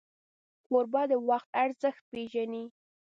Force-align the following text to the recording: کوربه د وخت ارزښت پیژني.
کوربه 0.65 1.01
د 1.09 1.11
وخت 1.29 1.49
ارزښت 1.63 2.01
پیژني. 2.11 2.63